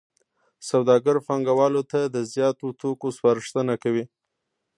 سوداګر 0.69 1.15
پانګوالو 1.25 1.81
ته 1.91 1.99
د 2.15 2.17
زیاتو 2.33 2.67
توکو 2.79 3.07
سپارښتنه 3.17 3.73
کوي 3.83 4.03